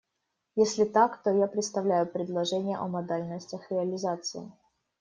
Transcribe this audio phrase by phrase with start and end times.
[0.55, 4.51] Если так, то я представлю предложение о модальностях реализации.